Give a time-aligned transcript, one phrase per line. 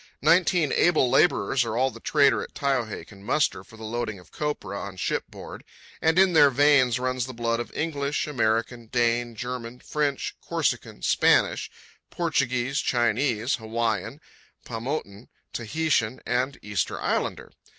[0.23, 4.31] Nineteen able labourers are all the trader at Taiohae can muster for the loading of
[4.31, 5.63] copra on shipboard,
[6.01, 11.69] and in their veins runs the blood of English, American, Dane, German, French, Corsican, Spanish,
[12.09, 14.19] Portuguese, Chinese, Hawaiian,
[14.65, 17.51] Paumotan, Tahitian, and Easter Islander.